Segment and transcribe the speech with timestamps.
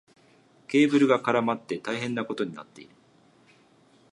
[0.67, 2.95] ケーブルが絡まって大変なことになっている。